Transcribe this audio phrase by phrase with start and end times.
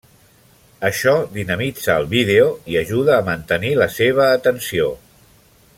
[0.87, 4.93] Això dinamitza el vídeo i ajuda a mantenir la seva atenció.